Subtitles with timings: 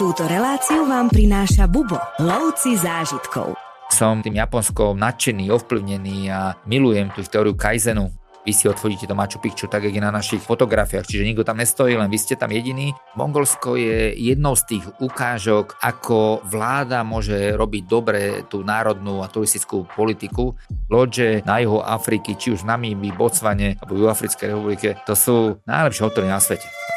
[0.00, 3.52] Túto reláciu vám prináša Bubo, lovci zážitkov.
[3.92, 8.08] Som tým Japonskou nadšený, ovplyvnený a milujem tú teóriu Kaizenu.
[8.48, 11.60] Vy si odfodíte to Machu Picchu tak, jak je na našich fotografiách, čiže nikto tam
[11.60, 12.96] nestojí, len vy ste tam jediní.
[13.12, 19.84] Mongolsko je jednou z tých ukážok, ako vláda môže robiť dobre tú národnú a turistickú
[19.84, 20.56] politiku.
[20.88, 25.60] Lodže na juhu Afriky, či už v Namíbi, Botsvane alebo v Africkej republike, to sú
[25.68, 26.89] najlepšie hotely na svete.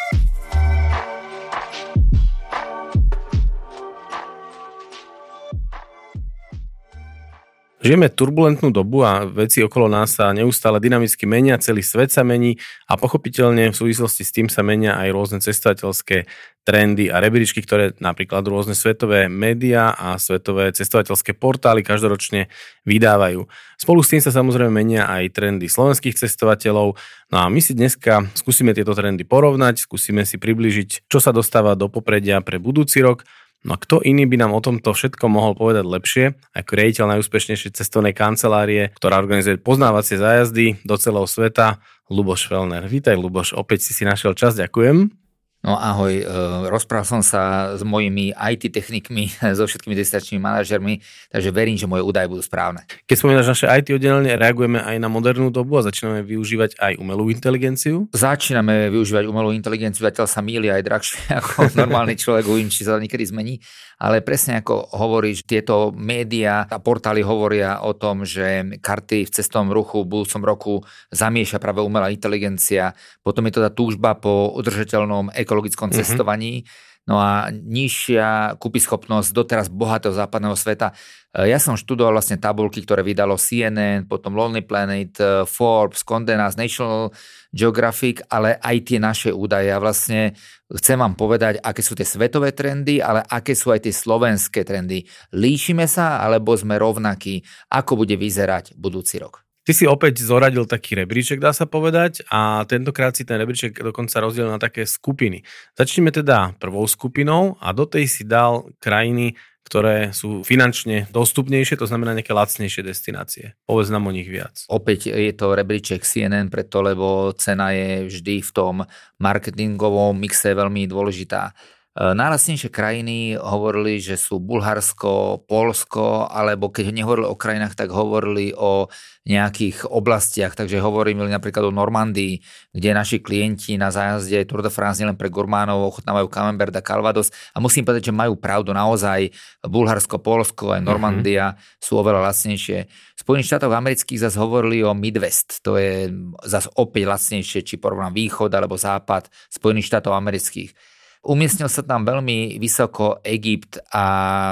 [7.83, 12.55] Žijeme turbulentnú dobu a veci okolo nás sa neustále dynamicky menia, celý svet sa mení
[12.87, 16.23] a pochopiteľne v súvislosti s tým sa menia aj rôzne cestovateľské
[16.63, 22.47] trendy a rebríčky, ktoré napríklad rôzne svetové médiá a svetové cestovateľské portály každoročne
[22.87, 23.51] vydávajú.
[23.75, 26.95] Spolu s tým sa samozrejme menia aj trendy slovenských cestovateľov.
[27.35, 31.75] No a my si dneska skúsime tieto trendy porovnať, skúsime si približiť, čo sa dostáva
[31.75, 33.27] do popredia pre budúci rok
[33.63, 37.71] No a kto iný by nám o tomto všetko mohol povedať lepšie, ako riaditeľ najúspešnejšej
[37.79, 41.79] cestovnej kancelárie, ktorá organizuje poznávacie zájazdy do celého sveta,
[42.11, 42.83] Luboš Felner.
[42.83, 45.22] Vítaj Luboš, opäť si si našiel čas, ďakujem.
[45.63, 46.25] No ahoj, e,
[46.67, 50.99] rozprával som sa s mojimi IT technikmi, so všetkými destinačnými manažermi,
[51.31, 52.83] takže verím, že moje údaje budú správne.
[53.07, 57.31] Keď spomínaš naše IT oddelenie, reagujeme aj na modernú dobu a začíname využívať aj umelú
[57.31, 58.11] inteligenciu?
[58.11, 62.99] Začíname využívať umelú inteligenciu, zatiaľ sa míli aj drahšie ako normálny človek, uvidím, či sa
[62.99, 63.55] niekedy zmení,
[64.03, 69.71] ale presne ako hovoríš, tieto médiá a portály hovoria o tom, že karty v cestovnom
[69.71, 70.73] ruchu v budúcom roku
[71.15, 72.91] zamieša práve umelá inteligencia,
[73.23, 76.01] potom je to tá túžba po udržateľnom eko ekologickom mm-hmm.
[76.01, 76.65] cestovaní.
[77.03, 80.95] No a nižšia kúpyschopnosť doteraz bohatého západného sveta.
[81.35, 86.39] E, ja som študoval vlastne tabulky, ktoré vydalo CNN, potom Lonely Planet, e, Forbes, Condé
[86.39, 87.11] Nast, National
[87.51, 89.67] Geographic, ale aj tie naše údaje.
[89.67, 90.31] A vlastne
[90.71, 95.03] chcem vám povedať, aké sú tie svetové trendy, ale aké sú aj tie slovenské trendy.
[95.35, 97.43] Líšime sa, alebo sme rovnakí?
[97.67, 99.43] Ako bude vyzerať budúci rok?
[99.63, 104.19] Ty si opäť zoradil taký rebríček, dá sa povedať, a tentokrát si ten rebríček dokonca
[104.19, 105.47] rozdiel na také skupiny.
[105.79, 111.87] Začneme teda prvou skupinou a do tej si dal krajiny, ktoré sú finančne dostupnejšie, to
[111.87, 113.55] znamená nejaké lacnejšie destinácie.
[113.63, 114.67] Povedz nám o nich viac.
[114.67, 118.83] Opäť je to rebríček CNN preto, lebo cena je vždy v tom
[119.23, 121.55] marketingovom mixe veľmi dôležitá.
[121.93, 128.49] E, najlacnejšie krajiny hovorili, že sú Bulharsko, Polsko, alebo keď nehovorili o krajinách, tak hovorili
[128.57, 128.89] o
[129.29, 132.41] nejakých oblastiach, takže hovorili napríklad o Normandii,
[132.73, 137.29] kde naši klienti na zájazde Tour de France nielen pre gurmánov ochotnávajú Camembert a Calvados
[137.53, 139.29] a musím povedať, že majú pravdu, naozaj
[139.61, 140.81] Bulharsko, Polsko aj.
[140.81, 141.77] Normandia mm-hmm.
[141.77, 142.89] sú oveľa lacnejšie.
[142.89, 146.09] V Spojených štátoch amerických zase hovorili o Midwest, to je
[146.41, 150.92] zase opäť lacnejšie, či porovnám východ alebo západ Spojených štátov amerických.
[151.23, 154.05] Umiestnil sa tam veľmi vysoko Egypt a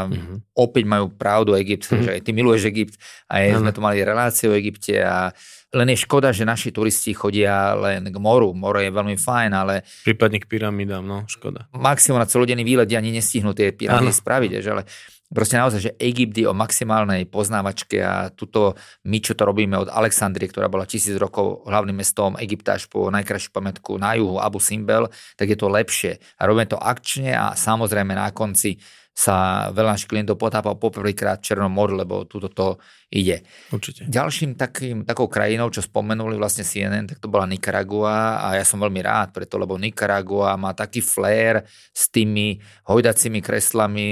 [0.07, 0.55] mm-hmm.
[0.55, 2.03] opäť majú pravdu Egypt, mm-hmm.
[2.07, 2.95] že aj ty miluješ Egypt
[3.27, 5.35] a aj sme tu mali relácie o Egypte a
[5.71, 8.51] len je škoda, že naši turisti chodia len k moru.
[8.51, 9.87] Moro je veľmi fajn, ale...
[10.03, 11.71] Prípadne k pyramidám, no, škoda.
[11.71, 14.83] Maximum na celodenný výlet ani nestihnú tie pyramídy spraviť, že, ale
[15.31, 18.75] Proste naozaj, že Egypt je o maximálnej poznávačke a tuto
[19.07, 23.07] my, čo to robíme od Alexandrie, ktorá bola tisíc rokov hlavným mestom Egypta až po
[23.07, 25.07] najkrajšiu pamätku na juhu Abu Simbel,
[25.39, 26.19] tak je to lepšie.
[26.35, 28.75] A robíme to akčne a samozrejme na konci
[29.21, 32.81] sa veľa našich klientov potápal poprvýkrát v Černom moru, lebo túto to
[33.13, 33.45] ide.
[33.69, 34.09] Určite.
[34.09, 38.81] Ďalším takým, takou krajinou, čo spomenuli vlastne CNN, tak to bola Nicaragua a ja som
[38.81, 41.61] veľmi rád preto, lebo Nicaragua má taký flair
[41.93, 42.57] s tými
[42.89, 44.07] hojdacími kreslami,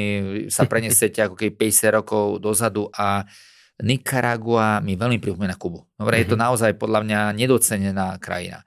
[0.53, 3.25] sa prenesete ako keby 50 rokov dozadu a
[3.81, 5.89] Nicaragua mi veľmi pripomína Kubu.
[5.97, 6.27] Dobre, mm-hmm.
[6.27, 6.43] je to mhm.
[6.45, 8.61] naozaj podľa mňa nedocenená krajina.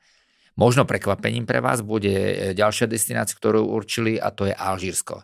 [0.58, 5.22] Možno prekvapením pre vás bude ďalšia destinácia, ktorú určili a to je Alžírsko.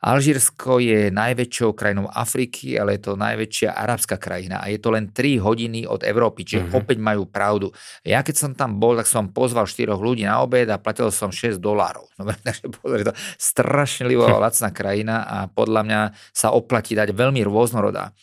[0.00, 5.12] Alžírsko je najväčšou krajinou Afriky, ale je to najväčšia arabská krajina a je to len
[5.12, 6.80] 3 hodiny od Európy, čiže uh-huh.
[6.80, 7.68] opäť majú pravdu.
[8.00, 11.28] Ja keď som tam bol, tak som pozval 4 ľudí na obed a platil som
[11.28, 12.08] 6 dolárov.
[12.16, 16.00] No, takže je to strašne lacná krajina a podľa mňa
[16.32, 18.16] sa oplatí dať veľmi rôznorodá.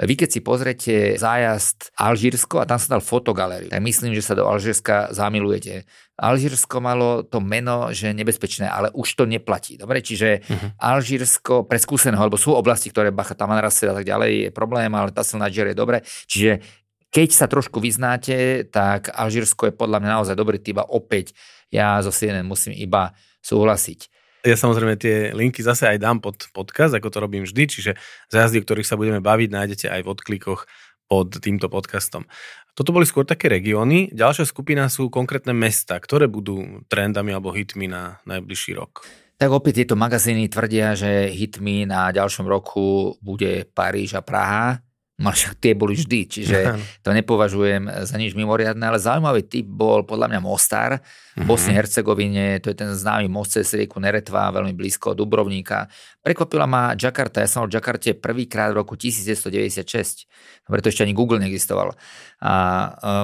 [0.00, 4.32] Vy keď si pozrete zájazd Alžírsko a tam sa dal fotogalériu, tak myslím, že sa
[4.32, 5.84] do Alžírska zamilujete.
[6.16, 9.76] Alžírsko malo to meno, že nebezpečné, ale už to neplatí.
[9.76, 10.80] Dobre, čiže uh-huh.
[10.80, 15.12] Alžírsko pre skúseného, lebo sú oblasti, ktoré Bacha Tamanrase a tak ďalej je problém, ale
[15.12, 15.98] tá Niger je dobre.
[16.28, 16.64] Čiže
[17.12, 21.36] keď sa trošku vyznáte, tak Alžírsko je podľa mňa naozaj dobrý typ a opäť
[21.68, 23.12] ja zo CNN musím iba
[23.44, 24.11] súhlasiť.
[24.42, 27.94] Ja samozrejme tie linky zase aj dám pod podcast, ako to robím vždy, čiže
[28.26, 30.66] zjazdy, o ktorých sa budeme baviť, nájdete aj v odklikoch
[31.06, 32.26] pod týmto podcastom.
[32.74, 34.10] Toto boli skôr také regióny.
[34.10, 39.06] Ďalšia skupina sú konkrétne mesta, ktoré budú trendami alebo hitmi na najbližší rok.
[39.38, 44.82] Tak opäť tieto magazíny tvrdia, že hitmi na ďalšom roku bude Paríž a Praha.
[45.22, 46.58] No však tie boli vždy, čiže
[47.04, 50.98] to nepovažujem za nič mimoriadne, ale zaujímavý typ bol podľa mňa Mostar,
[51.32, 55.88] v Bosne Hercegovine, to je ten známy most cez rieku Neretva, veľmi blízko Dubrovníka.
[56.20, 60.28] Prekvapila ma Jakarta, ja som bol v Jakarte prvýkrát v roku 1996,
[60.68, 61.96] preto ešte ani Google neexistoval.
[62.42, 62.52] A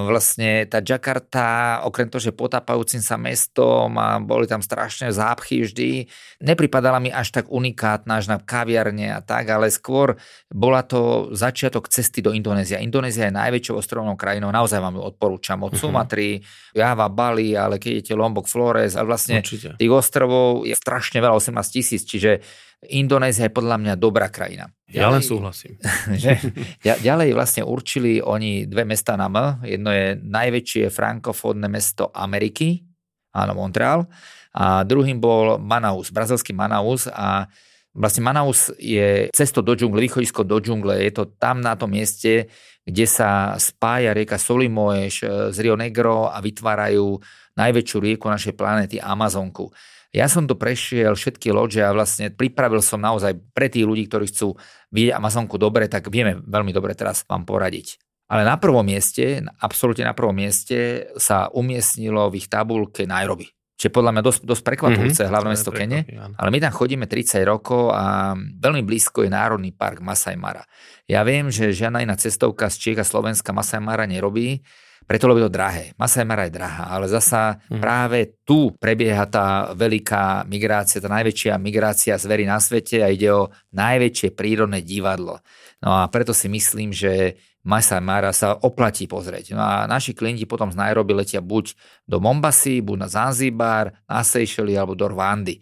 [0.06, 6.06] vlastne tá Jakarta, okrem toho, že potápajúcim sa mestom a boli tam strašné zápchy vždy,
[6.42, 10.16] nepripadala mi až tak unikátna, až na kaviarne a tak, ale skôr
[10.48, 12.78] bola to začiatok cesty do Indonézia.
[12.78, 16.38] Indonézia je najväčšou ostrovnou krajinou, naozaj vám ju odporúčam od Sumatry,
[16.72, 19.74] Java, Bali, ale keď idete Lombok, Flores a vlastne Určite.
[19.74, 22.38] tých ostrovov je strašne veľa, 18 tisíc, čiže
[22.78, 24.70] Indonézia je podľa mňa dobrá krajina.
[24.94, 25.82] Ja len súhlasím.
[26.22, 26.38] že,
[26.78, 29.66] ďalej vlastne určili oni dve mesta na M.
[29.66, 32.86] Jedno je najväčšie frankofónne mesto Ameriky,
[33.34, 34.06] áno, Montreal.
[34.54, 37.50] A druhým bol Manaus, brazilský Manaus a
[37.98, 41.02] Vlastne Manaus je cesto do džungle, východisko do džungle.
[41.02, 42.46] Je to tam na tom mieste,
[42.86, 47.18] kde sa spája rieka Solimoeš z Rio Negro a vytvárajú
[47.58, 49.74] najväčšiu rieku našej planéty Amazonku.
[50.14, 54.30] Ja som to prešiel všetky loďe a vlastne pripravil som naozaj pre tých ľudí, ktorí
[54.30, 54.56] chcú
[54.94, 57.98] vidieť Amazonku dobre, tak vieme veľmi dobre teraz vám poradiť.
[58.30, 63.57] Ale na prvom mieste, absolútne na prvom mieste sa umiestnilo v ich tabulke Nairobi.
[63.78, 66.02] Čiže podľa mňa dosť, dosť prekvapujúce mm-hmm, hlavné mesto Kene.
[66.34, 70.66] Ale my tam chodíme 30 rokov a veľmi blízko je Národný park Masai Mara.
[71.06, 74.58] Ja viem, že žiadna iná cestovka z Čiech a Slovenska Masai Mara nerobí,
[75.06, 75.94] preto lebo je to drahé.
[75.94, 77.78] Masaj Mara je drahá, ale zasa hmm.
[77.78, 83.46] práve tu prebieha tá veľká migrácia, tá najväčšia migrácia zvery na svete a ide o
[83.78, 85.38] najväčšie prírodné divadlo.
[85.78, 87.38] No a preto si myslím, že
[87.68, 89.52] Masaj Mara sa oplatí pozrieť.
[89.52, 91.76] No a naši klienti potom z Nairobi letia buď
[92.08, 95.60] do Mombasy, buď na Zanzibar, na Seychelles alebo do Rwandy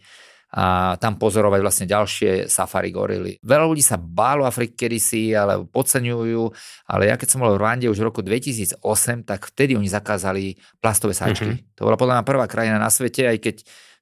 [0.56, 3.37] a tam pozorovať vlastne ďalšie safari gorily.
[3.43, 6.43] Veľa ľudí sa bálo Afriky kedysi, ale podceňujú,
[6.88, 8.81] ale ja keď som bol v Rwande už v roku 2008,
[9.29, 11.61] tak vtedy oni zakázali plastové sáčky.
[11.61, 11.76] Mm-hmm.
[11.76, 13.56] To bola podľa mňa prvá krajina na svete, aj keď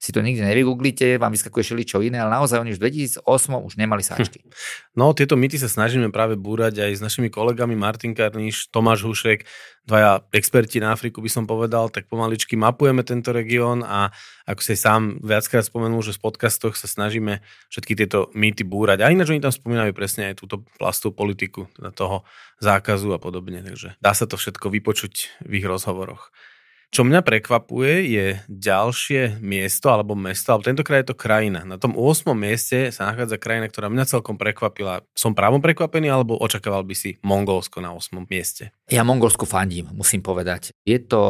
[0.05, 2.93] si to nikdy nevygooglite, vám vyskakuje čo iné, ale naozaj oni už v
[3.25, 3.25] 2008
[3.65, 4.45] už nemali sáčky.
[4.93, 9.49] No, tieto mýty sa snažíme práve búrať aj s našimi kolegami Martin Karniš, Tomáš Hušek,
[9.89, 14.13] dvaja experti na Afriku by som povedal, tak pomaličky mapujeme tento región a
[14.45, 17.41] ako si sám viackrát spomenul, že v podcastoch sa snažíme
[17.73, 19.01] všetky tieto mýty búrať.
[19.01, 22.29] A ináč oni tam spomínajú presne aj túto plastovú politiku, teda toho
[22.61, 26.29] zákazu a podobne, takže dá sa to všetko vypočuť v ich rozhovoroch.
[26.91, 31.65] Čo mňa prekvapuje je ďalšie miesto alebo mesto, alebo tentokrát je to krajina.
[31.65, 32.33] Na tom 8.
[32.37, 35.07] mieste sa nachádza krajina, ktorá mňa celkom prekvapila.
[35.17, 38.15] Som právom prekvapený alebo očakával by si Mongolsko na 8.
[38.29, 38.75] mieste?
[38.93, 40.77] Ja Mongolsku fandím, musím povedať.
[40.85, 41.23] Je to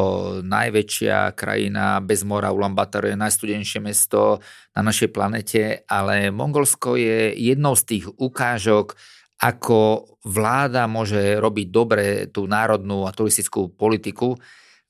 [0.43, 4.43] najväčšia krajina bez mora, Ulaanbaatar je najstudenšie mesto
[4.75, 8.99] na našej planete, ale Mongolsko je jednou z tých ukážok,
[9.35, 14.39] ako vláda môže robiť dobre tú národnú a turistickú politiku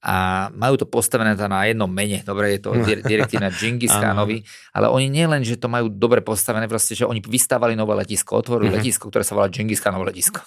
[0.06, 2.22] a majú to postavené na jednom mene.
[2.22, 2.78] Dobre, je to
[3.10, 4.46] direktíva Džingis Khanovi,
[4.78, 8.38] ale oni nie len, že to majú dobre postavené, proste, že oni vystávali nové letisko,
[8.38, 8.86] otvorili uh-huh.
[8.86, 10.46] letisko, ktoré sa volá Džingis Khanov letisko.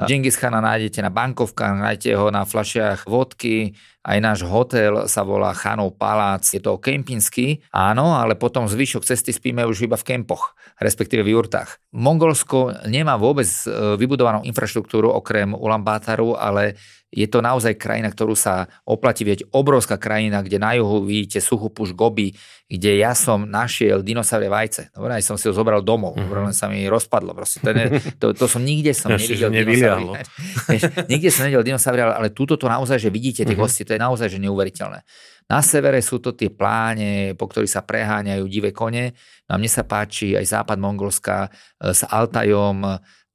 [0.00, 5.52] Džingis Khana nájdete na bankovkách, nájdete ho na fľašiach vodky, aj náš hotel sa volá
[5.52, 10.56] Chanov Palác, je to kempinský, áno, ale potom zvyšok cesty spíme už iba v kempoch,
[10.80, 11.76] respektíve v jurtách.
[11.92, 13.68] Mongolsko nemá vôbec e,
[14.00, 19.50] vybudovanú infraštruktúru okrem Ulaanbaataru, ale je to naozaj krajina, ktorú sa oplatí vieť.
[19.50, 22.38] Obrovská krajina, kde na juhu vidíte suchú puš Gobi,
[22.70, 24.94] kde ja som našiel dinosaurie vajce.
[24.94, 26.46] Dobre, aj som si ho zobral domov, mm-hmm.
[26.46, 27.34] len sa mi rozpadlo.
[27.34, 27.58] Proste.
[27.66, 30.22] To, ne, to, to som nikde som nevidel dinosaurie.
[31.12, 33.58] nikde som nevidel dinosaurie, ale, túto to naozaj, že vidíte tie mm-hmm.
[33.58, 35.02] kosti, to je naozaj že neuveriteľné.
[35.50, 39.18] Na severe sú to tie pláne, po ktorých sa preháňajú divé kone.
[39.50, 42.86] No a mne sa páči aj západ Mongolska e, s Altajom,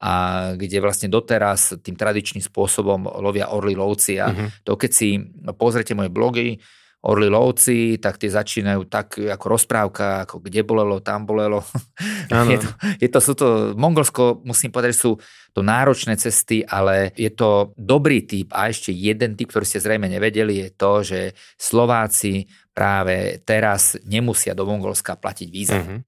[0.06, 0.14] a
[0.54, 4.62] kde vlastne doteraz tým tradičným spôsobom lovia orly lovci a uh-huh.
[4.62, 5.18] to keď si
[5.58, 6.62] pozrete moje blogy,
[7.06, 11.62] orly lovci, tak tie začínajú tak ako rozprávka, ako kde bolelo, tam bolelo.
[12.52, 13.48] je to, je to, sú to,
[13.78, 15.12] Mongolsko, musím povedať, sú
[15.54, 20.10] to náročné cesty, ale je to dobrý typ a ešte jeden typ, ktorý ste zrejme
[20.10, 21.20] nevedeli, je to, že
[21.56, 25.80] Slováci práve teraz nemusia do Mongolska platiť víza.
[25.80, 26.04] Uh-huh.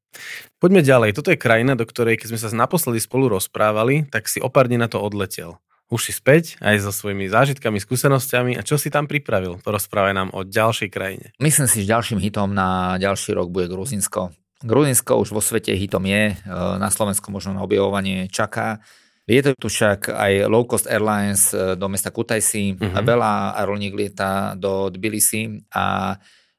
[0.59, 1.15] Poďme ďalej.
[1.15, 4.67] Toto je krajina, do ktorej, keď sme sa naposledy spolu rozprávali, tak si o pár
[4.67, 5.61] dní na to odletel.
[5.88, 9.63] Už si späť aj so svojimi zážitkami, skúsenosťami a čo si tam pripravil?
[9.63, 11.32] Porozprávaj nám o ďalšej krajine.
[11.39, 14.36] Myslím si, že ďalším hitom na ďalší rok bude Gruzinsko.
[14.67, 18.84] Gruzinsko už vo svete hitom je, e, na Slovensku možno na objavovanie čaká.
[19.27, 23.03] To tu však aj low cost airlines e, do mesta Kutaisi, uh-huh.
[23.03, 26.15] veľa aerolíniek lieta do Tbilisi a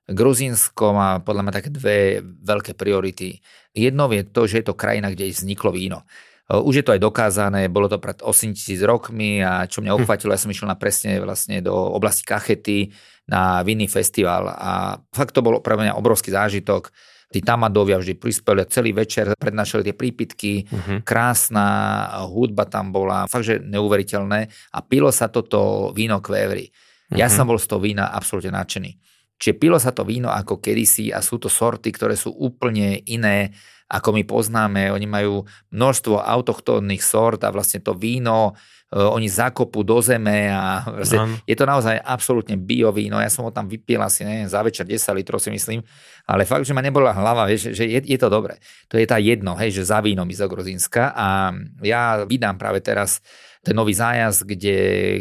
[0.08, 3.44] Gruzínsko má podľa mňa také dve veľké priority.
[3.76, 6.08] Jednou je to, že je to krajina, kde vzniklo víno.
[6.48, 9.98] Už je to aj dokázané, bolo to pred 8 tisíc rokmi a čo mňa hm.
[10.00, 12.88] uchvátilo, ja som išiel na presne vlastne do oblasti Kachety
[13.28, 16.88] na vinný festival a fakt to bol pre mňa obrovský zážitok.
[17.28, 21.04] Tí tamadovia vždy prispeli celý večer, prednášali tie prípitky, uh-huh.
[21.04, 26.72] krásna hudba tam bola, fakt, že neuveriteľné a pilo sa toto víno kvévry.
[26.72, 27.20] Uh-huh.
[27.20, 27.34] Ja mhm.
[27.36, 29.07] som bol z toho vína absolútne nadšený.
[29.38, 33.54] Čiže pilo sa to víno ako kedysi a sú to sorty, ktoré sú úplne iné
[33.88, 34.92] ako my poznáme.
[34.92, 38.52] Oni majú množstvo autochtónnych sort a vlastne to víno
[38.92, 43.16] e, oni zakopú do zeme a vlastne je to naozaj absolútne bio víno.
[43.16, 45.80] Ja som ho tam vypil asi neviem, za večer 10 litrov si myslím,
[46.28, 48.60] ale fakt, že ma nebola hlava, vieš, že je, je to dobré.
[48.92, 53.24] To je tá jedno, hej, že za vínom z Grozínska a ja vydám práve teraz
[53.68, 54.76] ten nový zájazd, kde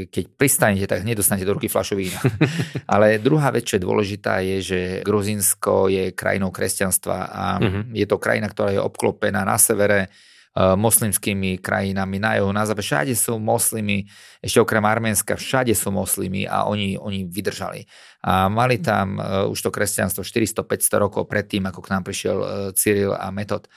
[0.08, 2.16] keď pristanete, tak hneď dostanete do ruky fľašu vína.
[2.96, 7.92] Ale druhá vec, čo je dôležitá, je, že Gruzinsko je krajinou kresťanstva a uh-huh.
[7.92, 12.88] je to krajina, ktorá je obklopená na severe uh, moslimskými krajinami, na juhu, na západe.
[12.88, 14.08] Všade sú moslimy,
[14.40, 17.84] ešte okrem Arménska, všade sú moslimy a oni, oni vydržali.
[18.24, 22.48] A mali tam uh, už to kresťanstvo 400-500 rokov predtým, ako k nám prišiel uh,
[22.72, 23.68] Cyril a Metod.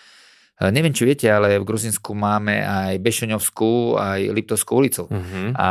[0.61, 5.09] E, neviem, či viete, ale v Gruzinsku máme aj Bešeňovskú, aj Liptovskú ulicu.
[5.09, 5.57] Uh-huh.
[5.57, 5.69] A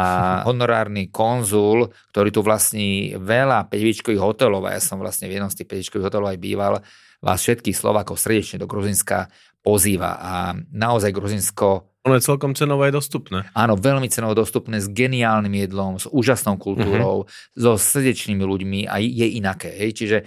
[0.50, 5.62] honorárny konzul, ktorý tu vlastní veľa peťvičkových hotelov, a ja som vlastne v jednom z
[5.62, 6.74] tých peťvičkových hotelov aj býval,
[7.22, 9.30] vás všetkých Slovákov srdečne do Gruzinska
[9.62, 10.18] pozýva.
[10.18, 10.34] A
[10.74, 13.44] naozaj Gruzinsko ono je celkom cenovo aj dostupné.
[13.52, 17.60] Áno, veľmi cenovo dostupné, s geniálnym jedlom, s úžasnou kultúrou, uh-huh.
[17.60, 19.68] so srdečnými ľuďmi a je inaké.
[19.76, 20.00] Hej?
[20.00, 20.26] Čiže e,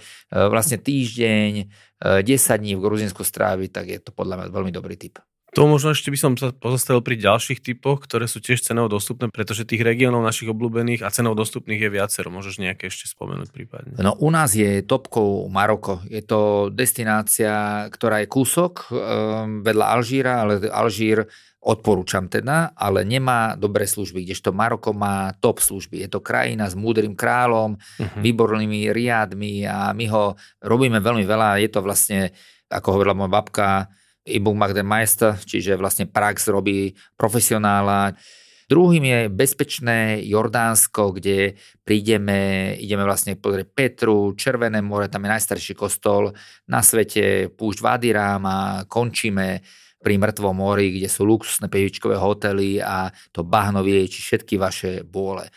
[0.53, 1.51] vlastne týždeň,
[2.03, 5.23] 10 e, dní v Gruzinsku stráviť, tak je to podľa mňa veľmi dobrý typ.
[5.53, 9.29] To možno ešte by som sa pozastavil pri ďalších typoch, ktoré sú tiež cenovo dostupné,
[9.29, 12.33] pretože tých regiónov našich obľúbených a cenovo dostupných je viacero.
[12.33, 13.93] Môžeš nejaké ešte spomenúť prípadne?
[14.01, 16.01] No u nás je topkou Maroko.
[16.09, 21.21] Je to destinácia, ktorá je kúsok um, vedľa Alžíra, ale Alžír
[21.61, 26.01] odporúčam teda, ale nemá dobré služby, kdežto Maroko má top služby.
[26.01, 28.19] Je to krajina s múdrym kráľom, uh-huh.
[28.25, 30.33] výbornými riadmi a my ho
[30.65, 31.61] robíme veľmi veľa.
[31.61, 32.33] Je to vlastne,
[32.73, 33.87] ako hovorila moja babka,
[34.23, 38.15] Ibung Magden Meister, čiže vlastne prax robí profesionála.
[38.71, 45.75] Druhým je bezpečné Jordánsko, kde prídeme, ideme vlastne pozrieť Petru, Červené more, tam je najstarší
[45.75, 46.31] kostol
[46.71, 49.59] na svete, púšť Vadiram a končíme
[50.03, 55.47] pri Mŕtvom mori, kde sú luxusné pevičkové hotely a to bahno vylieči všetky vaše bôle.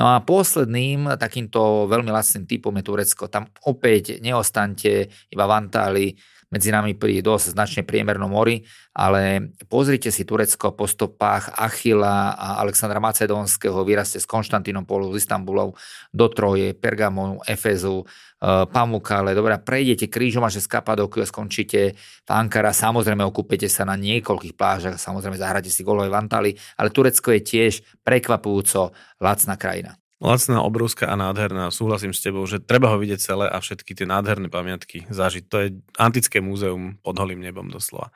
[0.00, 3.28] No a posledným takýmto veľmi lacným typom je Turecko.
[3.28, 6.06] Tam opäť neostante iba v Antáli,
[6.50, 12.58] medzi nami pri dosť značne priemernom mori, ale pozrite si Turecko po stopách Achila a
[12.58, 15.78] Alexandra Macedónskeho, vyraste z Konštantinopolu, z Istanbulov
[16.10, 21.94] do Troje, Pergamonu, Efezu, eh, Pamukale, dobre, prejdete krížom až z Kapadokiu a skončíte
[22.26, 27.30] v Ankara, samozrejme okúpete sa na niekoľkých plážach, samozrejme zahrate si golové vantali, ale Turecko
[27.30, 28.90] je tiež prekvapujúco
[29.22, 29.94] lacná krajina.
[30.20, 31.72] Lacná, obrovská a nádherná.
[31.72, 35.44] Súhlasím s tebou, že treba ho vidieť celé a všetky tie nádherné pamiatky zažiť.
[35.48, 38.12] To je antické múzeum pod holým nebom doslova.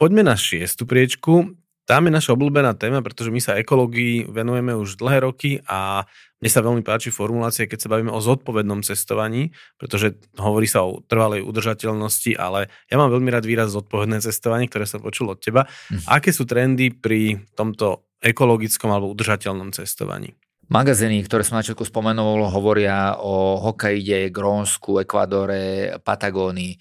[0.00, 1.52] Poďme na šiestu priečku.
[1.86, 6.08] Tam je naša obľúbená téma, pretože my sa ekológii venujeme už dlhé roky a
[6.40, 11.04] mne sa veľmi páči formulácia, keď sa bavíme o zodpovednom cestovaní, pretože hovorí sa o
[11.04, 15.68] trvalej udržateľnosti, ale ja mám veľmi rád výraz zodpovedné cestovanie, ktoré som počul od teba.
[15.92, 16.00] Hm.
[16.10, 20.34] Aké sú trendy pri tomto ekologickom alebo udržateľnom cestovaní?
[20.66, 26.74] Magazíny, ktoré som na začiatku spomenul, hovoria o Hokkaide, Grónsku, Ekvadore, Patagónii.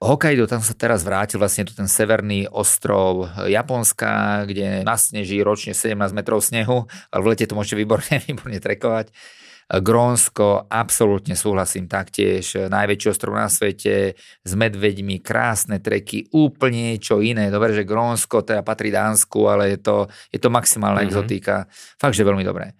[0.00, 5.96] Hokkaido, tam sa teraz vrátil vlastne tu ten severný ostrov Japonska, kde nasneží ročne 17
[6.12, 9.08] metrov snehu, ale v lete to môžete výborne, výborne trekovať.
[9.72, 17.48] Grónsko, absolútne súhlasím taktiež, najväčší ostrov na svete, s medveďmi, krásne treky, úplne niečo iné.
[17.48, 19.96] Dobre, že Grónsko teda patrí Dánsku, ale je to,
[20.28, 21.08] je to maximálna mm-hmm.
[21.08, 21.64] exotika.
[21.96, 22.76] Fakt, že veľmi dobré.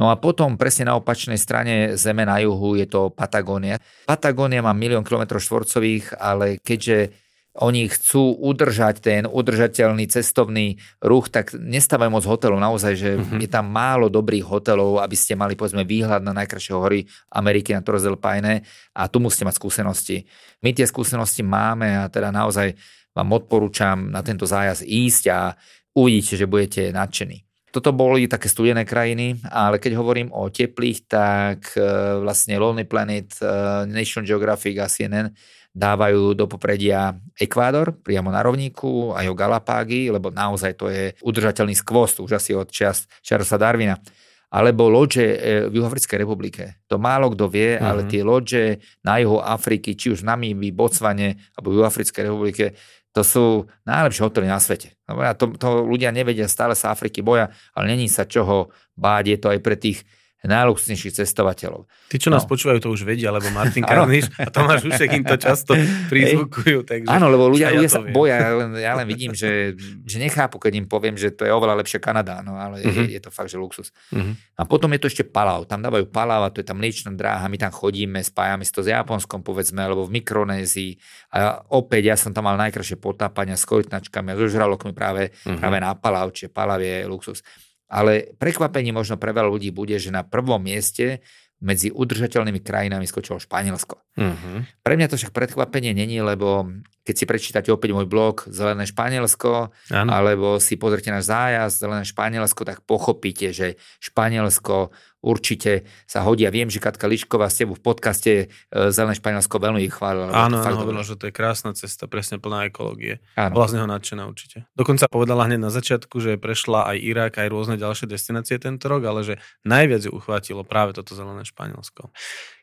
[0.00, 3.76] No a potom presne na opačnej strane zeme na juhu je to Patagónia.
[4.08, 7.12] Patagónia má milión kilometrov štvorcových, ale keďže
[7.60, 12.62] oni chcú udržať ten udržateľný cestovný ruch, tak nestávajú moc hotelov.
[12.62, 13.44] Naozaj, že mm-hmm.
[13.44, 17.04] je tam málo dobrých hotelov, aby ste mali povedzme výhľad na najkrajšie hory
[17.36, 18.64] Ameriky na Torres del Paine
[18.96, 20.24] a tu musíte mať skúsenosti.
[20.64, 22.72] My tie skúsenosti máme a teda naozaj
[23.12, 25.52] vám odporúčam na tento zájazd ísť a
[25.92, 27.49] uvidíte, že budete nadšení.
[27.70, 31.82] Toto boli také studené krajiny, ale keď hovorím o teplých, tak e,
[32.18, 33.46] vlastne Lonely Planet, e,
[33.86, 35.30] National Geographic a CNN
[35.70, 41.78] dávajú do popredia Ekvádor priamo na rovníku, aj o Galapágy, lebo naozaj to je udržateľný
[41.78, 44.02] skvost už asi od čas Charlesa Darwina.
[44.50, 45.36] alebo loďe e,
[45.70, 46.82] v Juhoafrickej republike.
[46.90, 47.86] To málo kto vie, mm-hmm.
[47.86, 52.74] ale tie loďe na juhu Afriky, či už v Namíbi, Botsvane alebo v Juhoafrickej republike,
[53.10, 53.44] to sú
[53.86, 54.94] najlepšie hotely na svete.
[55.10, 59.48] To, to ľudia nevedia, stále sa Afriky boja, ale není sa čoho báť, je to
[59.50, 60.06] aj pre tých
[60.48, 61.84] najluxusnejších cestovateľov.
[62.08, 62.48] Tí, čo nás no.
[62.48, 65.76] počúvajú, to už vedia, lebo Martin Karniš a Tomáš Ušek im to často
[66.12, 66.88] prizvukujú.
[66.88, 69.76] Takže Áno, lebo ľudia, ľudia sa boja, ja len, ja len vidím, že,
[70.08, 72.88] že nechápu, keď im poviem, že to je oveľa lepšie Kanada, no ale uh-huh.
[72.88, 73.10] je, mhm.
[73.12, 73.92] je to fakt, že luxus.
[74.16, 74.32] Uh-huh.
[74.56, 77.44] A potom je to ešte Palau, tam dávajú Palau a to je tam mliečná dráha,
[77.44, 80.96] my tam chodíme, spájame si to s Japonskom, povedzme, alebo v Mikronézii.
[81.36, 85.60] A opäť ja som tam mal najkrajšie potápania s korytnačkami a so žralokmi práve, uh-huh.
[85.60, 87.44] práve na Palau, čiže Palau je luxus.
[87.90, 91.20] Ale prekvapenie možno pre veľa ľudí bude, že na prvom mieste
[91.60, 94.00] medzi udržateľnými krajinami skočilo Španielsko.
[94.16, 94.64] Uh-huh.
[94.80, 96.72] Pre mňa to však prekvapenie není, lebo
[97.10, 100.10] keď si prečítate opäť môj blog Zelené Španielsko, ano.
[100.14, 106.46] alebo si pozrite náš zájazd Zelené Španielsko, tak pochopíte, že Španielsko určite sa hodí.
[106.46, 110.30] Ja viem, že Katka Lišková ste v podcaste e, Zelené Španielsko veľmi ich chválila.
[110.30, 113.18] Áno, áno, hovorila, že to je krásna cesta, presne plná ekológie.
[113.34, 113.58] Áno.
[113.58, 114.70] Bola z neho nadšená určite.
[114.78, 119.02] Dokonca povedala hneď na začiatku, že prešla aj Irak, aj rôzne ďalšie destinácie tento rok,
[119.02, 119.34] ale že
[119.66, 122.14] najviac ju uchvátilo práve toto Zelené Španielsko.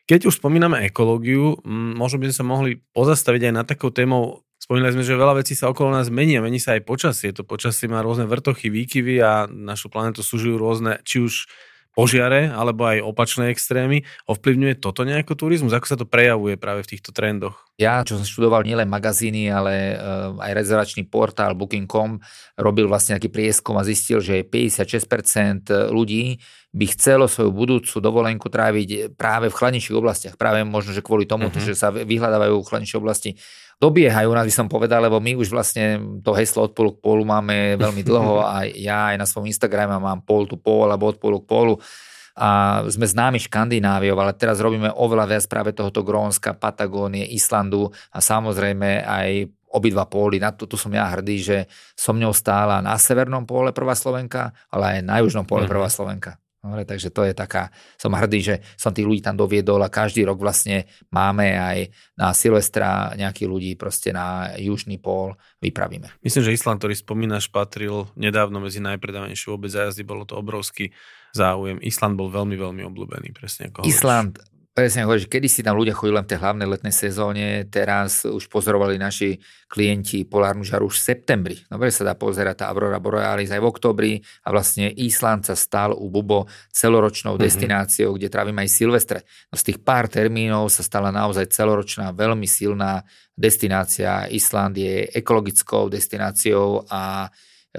[0.08, 4.90] Keď už spomíname ekológiu, možno by sme sa mohli pozastaviť aj na takou témou Spomínali
[4.90, 7.30] sme, že veľa vecí sa okolo nás mení a mení sa aj počasie.
[7.32, 11.46] To počasie má rôzne vrtochy, výkyvy a našu planetu súžujú rôzne, či už
[11.98, 14.06] požiare alebo aj opačné extrémy.
[14.30, 15.74] Ovplyvňuje toto nejako turizmus?
[15.74, 17.66] Ako sa to prejavuje práve v týchto trendoch?
[17.74, 22.22] Ja, čo som študoval nielen magazíny, ale uh, aj rezervačný portál Booking.com
[22.54, 26.38] robil vlastne nejaký prieskum a zistil, že 56% ľudí
[26.70, 30.34] by chcelo svoju budúcu dovolenku tráviť práve v chladnejších oblastiach.
[30.38, 31.64] Práve možno, že kvôli tomu, uh-huh.
[31.64, 33.30] že sa vyhľadávajú chladnejšie oblasti
[33.78, 37.22] dobiehajú nás, by som povedal, lebo my už vlastne to heslo od polu k polu
[37.22, 41.16] máme veľmi dlho a ja aj na svojom Instagrame mám pol tu pol alebo od
[41.18, 41.74] polu k polu
[42.38, 48.22] a sme známi Škandináviou, ale teraz robíme oveľa viac práve tohoto Grónska, Patagónie, Islandu a
[48.22, 50.38] samozrejme aj obidva póly.
[50.38, 51.58] Na to tu som ja hrdý, že
[51.98, 55.70] som ňou stála na severnom pole prvá Slovenka, ale aj na južnom pole mhm.
[55.74, 56.38] prvá Slovenka.
[56.58, 60.26] Dobre, takže to je taká, som hrdý, že som tých ľudí tam doviedol a každý
[60.26, 66.10] rok vlastne máme aj na Silvestra nejakých ľudí proste na južný pól vypravíme.
[66.18, 70.90] Myslím, že Island, ktorý spomínaš, patril nedávno medzi najpredávanejšie vôbec zajazdy, bolo to obrovský
[71.30, 71.78] záujem.
[71.78, 74.42] Island bol veľmi, veľmi obľúbený, presne ako Island,
[74.78, 78.22] Presne hovorí, že kedy si tam ľudia chodili len v tej hlavnej letnej sezóne, teraz
[78.22, 79.34] už pozorovali naši
[79.66, 81.56] klienti polárnu žaru už v septembri.
[81.66, 84.12] Dobre sa dá pozerať tá Aurora Borealis aj v oktobri
[84.46, 87.48] a vlastne Island sa stal u Bubo celoročnou mm-hmm.
[87.50, 89.26] destináciou, kde trávime aj Silvestre.
[89.50, 93.02] No z tých pár termínov sa stala naozaj celoročná, veľmi silná
[93.34, 94.30] destinácia.
[94.30, 97.26] Island je ekologickou destináciou a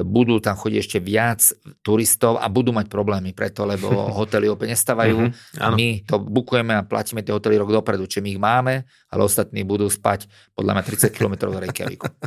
[0.03, 1.39] budú tam chodiť ešte viac
[1.83, 3.87] turistov a budú mať problémy preto, lebo
[4.19, 5.31] hotely opäť nestávajú.
[5.31, 9.21] Mm-hmm, my to bukujeme a platíme tie hotely rok dopredu, či my ich máme, ale
[9.21, 12.07] ostatní budú spať podľa mňa 30 km do Reykjavíku.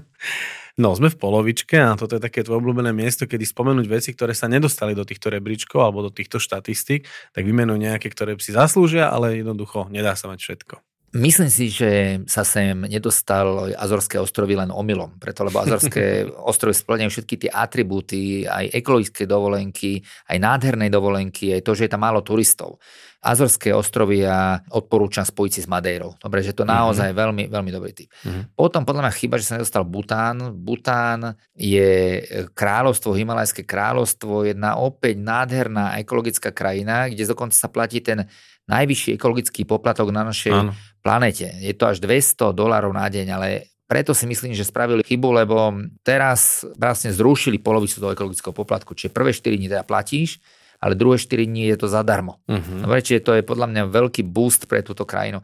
[0.80, 4.32] No, sme v polovičke a toto je také tvoje obľúbené miesto, kedy spomenúť veci, ktoré
[4.32, 7.04] sa nedostali do týchto rebríčkov alebo do týchto štatistík,
[7.36, 10.91] tak vymenuj nejaké, ktoré si zaslúžia, ale jednoducho nedá sa mať všetko.
[11.12, 17.10] Myslím si, že sa sem nedostal Azorské ostrovy len omylom, preto lebo Azorské ostrovy splňajú
[17.12, 20.00] všetky tie atribúty, aj ekologické dovolenky,
[20.32, 22.80] aj nádhernej dovolenky, aj to, že je tam málo turistov.
[23.22, 26.18] Azorské ostrovy ja odporúčam spojiť si s Madejrou.
[26.18, 27.22] Dobre, že to naozaj mm-hmm.
[27.22, 28.10] veľmi, veľmi dobrý typ.
[28.10, 28.58] Mm-hmm.
[28.58, 30.50] Potom podľa mňa chyba, že sa nedostal Bután.
[30.58, 32.18] Bután je
[32.50, 38.26] kráľovstvo, Himalajské kráľovstvo, jedna opäť nádherná ekologická krajina, kde dokonca sa platí ten
[38.66, 40.74] najvyšší ekologický poplatok na našej Áno.
[40.98, 41.62] planete.
[41.62, 45.70] Je to až 200 dolarov na deň, ale preto si myslím, že spravili chybu, lebo
[46.02, 48.98] teraz vlastne zrušili polovicu toho ekologického poplatku.
[48.98, 50.42] Čiže prvé 4 dní teda platíš,
[50.82, 52.42] ale druhé 4 dní je to zadarmo.
[52.50, 52.82] Uh-huh.
[52.82, 55.38] Dobre, čiže to je podľa mňa veľký boost pre túto krajinu.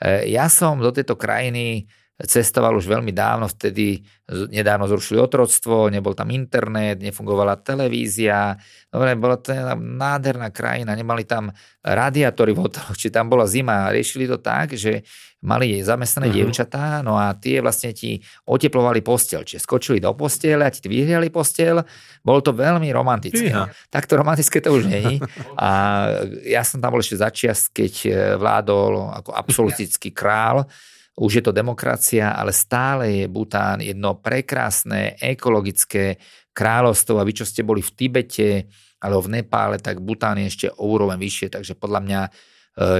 [0.00, 1.84] E, ja som do tejto krajiny
[2.18, 4.02] cestoval už veľmi dávno, vtedy
[4.50, 8.58] nedávno zrušili otroctvo, nebol tam internet, nefungovala televízia,
[8.90, 11.54] dobre, bola to nádherná krajina, nemali tam
[11.86, 15.06] radiátory v hoteloch, či tam bola zima, riešili to tak, že
[15.38, 16.50] mali zamestnané uh-huh.
[16.50, 18.18] dievčatá, no a tie vlastne ti
[18.50, 21.86] oteplovali postel, čiže skočili do postele a ti vyhriali postel,
[22.26, 23.54] bolo to veľmi romantické.
[23.54, 23.70] Uh-huh.
[23.86, 25.22] Takto romantické to už není.
[25.54, 25.70] A
[26.42, 27.94] ja som tam bol ešte začias, keď
[28.34, 30.66] vládol ako absolutický král,
[31.18, 36.16] už je to demokracia, ale stále je Bután jedno prekrásne ekologické
[36.54, 37.18] kráľovstvo.
[37.18, 38.70] A vy, čo ste boli v Tibete
[39.02, 42.30] alebo v Nepále, tak Bután je ešte o úroveň vyššie, takže podľa mňa e,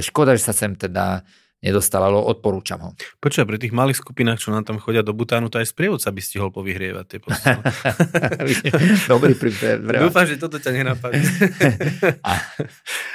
[0.03, 1.23] škoda, že sa sem teda
[1.59, 2.91] nedostal, ale odporúčam ho.
[3.19, 6.21] Počkaj, pri tých malých skupinách, čo nám tam chodia do Butánu, to aj sprievodca by
[6.23, 7.19] stihol povyhrievať tie
[9.13, 9.83] Dobrý prípad.
[9.83, 11.19] Dúfam, že toto ťa nenapadne.
[12.31, 12.33] a,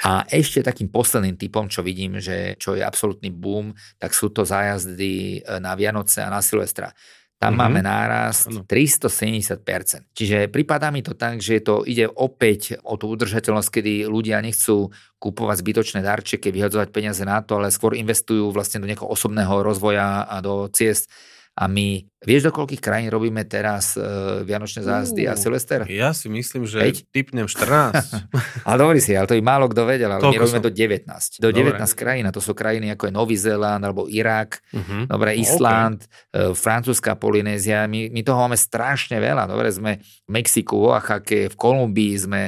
[0.04, 4.44] a ešte takým posledným typom, čo vidím, že čo je absolútny boom, tak sú to
[4.44, 6.92] zájazdy e, na Vianoce a na Silvestra.
[7.44, 7.60] Tam mm-hmm.
[7.60, 8.64] máme nárast ano.
[8.64, 10.16] 370%.
[10.16, 14.88] Čiže prípada mi to tak, že to ide opäť o tú udržateľnosť, kedy ľudia nechcú
[15.20, 20.24] kúpovať zbytočné darčeky, vyhadzovať peniaze na to, ale skôr investujú vlastne do nejakého osobného rozvoja
[20.24, 21.12] a do ciest
[21.54, 25.86] a my, vieš, do koľkých krajín robíme teraz uh, Vianočné zájazdy uh, a Silvester?
[25.86, 27.06] Ja si myslím, že Peť?
[27.14, 27.94] typnem 14.
[28.66, 30.66] ale dobrý si, ale to i málo kto vedel, ale Toľko my robíme som...
[30.66, 31.06] do 19.
[31.38, 31.78] Do Dobre.
[31.78, 35.06] 19 krajín, a to sú krajiny ako je Nový Zéland, alebo Irak, uh-huh.
[35.06, 36.50] dobre, Island, okay.
[36.50, 39.46] uh, francúzska Polynézia, my, my toho máme strašne veľa.
[39.46, 42.42] Dobre, sme v Mexiku, v Oaxaque, v Kolumbii sme,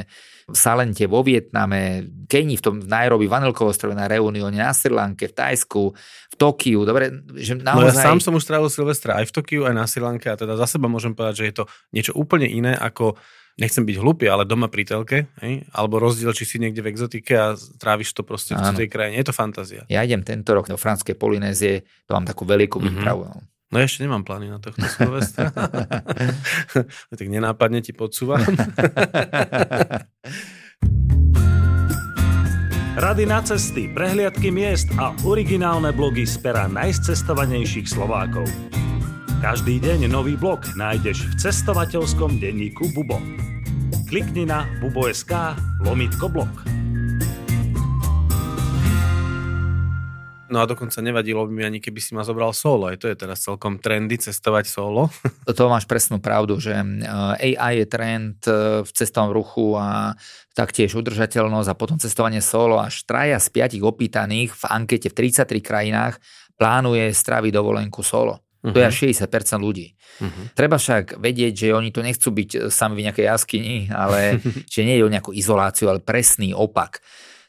[0.47, 4.95] v Salente, vo Vietname, Keni, v tom v Nairobi, Vanilkovo ostrove na Reunione, na Sri
[4.95, 5.91] Lanke, v Tajsku,
[6.26, 7.81] v Tokiu, dobre, že naozaj...
[7.81, 10.37] No ja sám som už strávil Silvestra aj v Tokiu, aj na Sri Lanke a
[10.37, 11.65] teda za seba môžem povedať, že je to
[11.97, 13.17] niečo úplne iné ako
[13.57, 15.65] nechcem byť hlupý, ale doma pri telke, hej?
[15.73, 19.17] alebo rozdiel, či si niekde v exotike a tráviš to proste v tej krajine.
[19.17, 19.83] Je to fantázia.
[19.89, 23.01] Ja idem tento rok do franskej Polynézie, to mám takú veľkú mm-hmm.
[23.01, 23.25] výpravu.
[23.33, 23.41] No.
[23.67, 25.51] No ešte nemám plány na tohto Silvestra.
[27.19, 28.45] tak nenápadne ti podsúvam.
[32.97, 38.49] Rady na cesty, prehliadky miest a originálne blogy z pera najcestovanejších Slovákov.
[39.45, 43.21] Každý deň nový blog nájdeš v cestovateľskom denníku Bubo.
[44.09, 45.29] Klikni na bubo.sk
[45.85, 46.49] lomitko blog.
[50.47, 52.87] No a dokonca nevadilo by mi ani keby si ma zobral solo.
[52.87, 55.11] Aj to je teraz celkom trendy cestovať solo.
[55.47, 60.15] To máš presnú pravdu, že eh, AI je trend eh, v cestovnom ruchu a
[60.55, 62.79] taktiež udržateľnosť a potom cestovanie solo.
[62.79, 66.23] Až traja z piatich opýtaných v ankete v 33 krajinách
[66.55, 68.41] plánuje stráviť dovolenku solo.
[68.67, 68.73] Uh-huh.
[68.75, 69.63] To je až 60% mhm.
[69.63, 69.87] ľudí.
[69.95, 70.45] Uh-huh.
[70.55, 74.41] Treba však vedieť, že oni to nechcú byť sami v nejakej jaskyni, ale
[74.73, 77.03] že nie je o nejakú izoláciu, ale presný opak.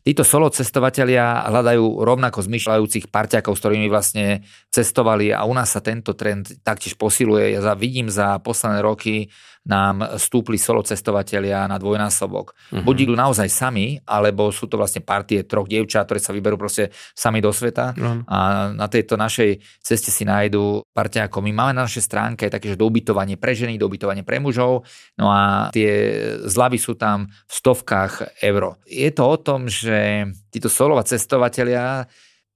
[0.08, 4.40] Títo solo cestovatelia hľadajú rovnako zmyšľajúcich parťakov, s ktorými vlastne
[4.72, 7.60] cestovali a u nás sa tento trend taktiež posiluje.
[7.60, 9.28] Ja vidím za posledné roky
[9.68, 12.56] nám stúpli solo cestovatelia na dvojnásobok.
[12.56, 12.84] Uh-huh.
[12.88, 16.96] Buď idú naozaj sami, alebo sú to vlastne partie troch dievčat, ktoré sa vyberú proste
[17.12, 18.24] sami do sveta uh-huh.
[18.26, 18.38] a
[18.72, 21.52] na tejto našej ceste si nájdú partia ako my.
[21.52, 24.88] Máme na našej stránke také, že do ubytovanie pre ženy, do ubytovanie pre mužov,
[25.20, 26.16] no a tie
[26.48, 28.80] zľavy sú tam v stovkách eur.
[28.88, 32.08] Je to o tom, že títo solova cestovatelia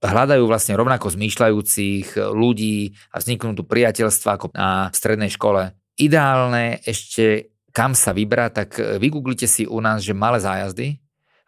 [0.01, 7.51] hľadajú vlastne rovnako zmýšľajúcich ľudí a vzniknú tu priateľstva ako na strednej škole ideálne ešte
[7.71, 10.99] kam sa vybrať, tak e, vygooglite si u nás, že malé zájazdy.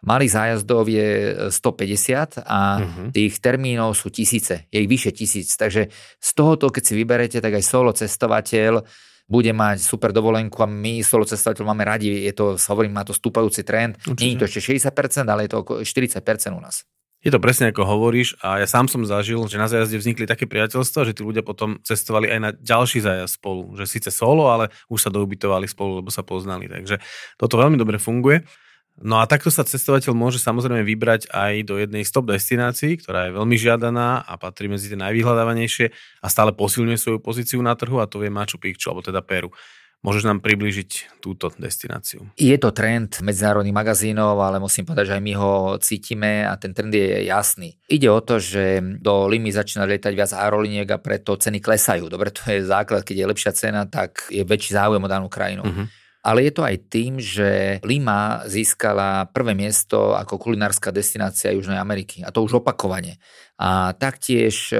[0.03, 1.07] Malých zájazdov je
[1.47, 3.07] 150 a uh-huh.
[3.15, 5.55] tých termínov sú tisíce, je ich vyše tisíc.
[5.55, 5.87] Takže
[6.19, 8.83] z tohoto, keď si vyberete, tak aj solo cestovateľ
[9.31, 13.15] bude mať super dovolenku a my solo cestovateľ máme radi, je to, hovorím, má to
[13.15, 13.95] stúpajúci trend.
[14.19, 16.19] Nie je to ešte 60%, ale je to okolo 40%
[16.51, 16.83] u nás.
[17.23, 20.43] Je to presne ako hovoríš a ja sám som zažil, že na zájazde vznikli také
[20.43, 23.79] priateľstva, že tí ľudia potom cestovali aj na ďalší zájazd spolu.
[23.79, 26.67] Že síce solo, ale už sa doubytovali spolu, lebo sa poznali.
[26.67, 26.99] Takže
[27.39, 28.43] toto veľmi dobre funguje.
[29.01, 33.31] No a takto sa cestovateľ môže samozrejme vybrať aj do jednej z top destinácií, ktorá
[33.31, 35.89] je veľmi žiadaná a patrí medzi tie najvyhľadávanejšie
[36.21, 39.49] a stále posilňuje svoju pozíciu na trhu a to je Machu Picchu, alebo teda Peru.
[40.03, 42.27] Môžeš nám priblížiť túto destináciu?
[42.35, 46.75] Je to trend medzinárodných magazínov, ale musím povedať, že aj my ho cítime a ten
[46.75, 47.79] trend je jasný.
[47.87, 52.11] Ide o to, že do Limy začína lietať viac aeroliniek a preto ceny klesajú.
[52.11, 55.63] Dobre, to je základ, keď je lepšia cena, tak je väčší záujem o danú krajinu.
[55.63, 55.87] Uh-huh.
[56.23, 62.27] Ale je to aj tým, že Lima získala prvé miesto ako kulinárska destinácia Južnej Ameriky.
[62.27, 63.23] A to už opakovane.
[63.55, 64.79] A taktiež e,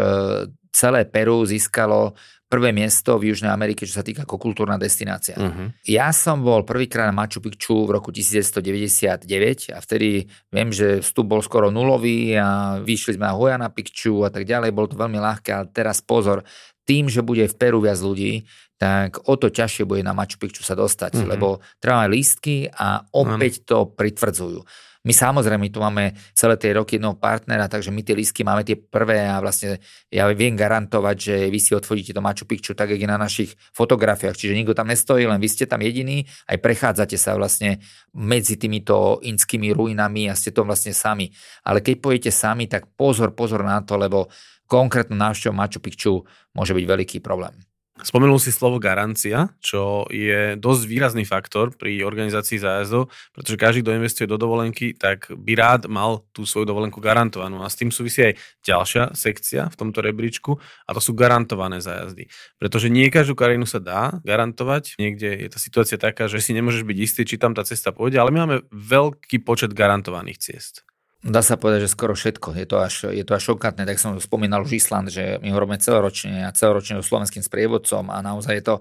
[0.72, 2.16] celé Peru získalo
[2.54, 5.34] prvé miesto v Južnej Amerike, čo sa týka ako kultúrna destinácia.
[5.34, 5.74] Uh-huh.
[5.90, 11.34] Ja som bol prvýkrát na Machu Picchu v roku 1999 a vtedy viem, že vstup
[11.34, 15.18] bol skoro nulový a vyšli sme na Hojana Picchu a tak ďalej, bolo to veľmi
[15.18, 16.46] ľahké, ale teraz pozor,
[16.86, 18.46] tým, že bude v Peru viac ľudí,
[18.78, 21.34] tak o to ťažšie bude na Machu Picchu sa dostať, uh-huh.
[21.34, 23.66] lebo treba lístky a opäť uh-huh.
[23.66, 24.62] to pritvrdzujú.
[25.04, 28.80] My samozrejme tu máme celé tie roky jednoho partnera, takže my tie lístky máme tie
[28.80, 33.04] prvé a vlastne ja viem garantovať, že vy si otvoríte to Machu Picchu tak, jak
[33.04, 34.40] je na našich fotografiách.
[34.40, 37.84] Čiže nikto tam nestojí, len vy ste tam jediní, aj prechádzate sa vlastne
[38.16, 41.28] medzi týmito inskými ruinami a ste to vlastne sami.
[41.68, 44.32] Ale keď pojete sami, tak pozor, pozor na to, lebo
[44.72, 46.14] konkrétnu návštevu Machu Picchu
[46.56, 47.73] môže byť veľký problém.
[48.02, 53.94] Spomenul si slovo garancia, čo je dosť výrazný faktor pri organizácii zájazdov, pretože každý, kto
[53.94, 57.62] investuje do dovolenky, tak by rád mal tú svoju dovolenku garantovanú.
[57.62, 62.34] A s tým súvisí aj ďalšia sekcia v tomto rebríčku a to sú garantované zájazdy.
[62.58, 64.98] Pretože nie každú krajinu sa dá garantovať.
[64.98, 68.18] Niekde je tá situácia taká, že si nemôžeš byť istý, či tam tá cesta pôjde,
[68.18, 70.82] ale my máme veľký počet garantovaných ciest.
[71.24, 72.52] Dá sa povedať, že skoro všetko.
[72.60, 73.88] Je to až, je to až šokantné.
[73.88, 78.20] Tak som spomínal už Island, že my robíme celoročne a celoročne so slovenským sprievodcom a
[78.20, 78.76] naozaj je to